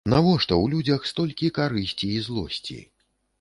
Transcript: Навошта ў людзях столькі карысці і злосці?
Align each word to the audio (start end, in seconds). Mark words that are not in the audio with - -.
Навошта 0.11 0.53
ў 0.55 0.65
людзях 0.73 1.05
столькі 1.11 1.51
карысці 1.59 2.09
і 2.17 2.25
злосці? 2.29 2.81